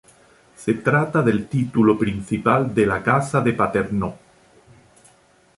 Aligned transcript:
Se 0.55 0.73
trata 0.73 1.21
del 1.21 1.47
título 1.47 1.95
principal 1.95 2.73
de 2.73 2.87
la 2.87 3.03
casa 3.03 3.39
de 3.39 3.53
Paternò. 3.53 4.11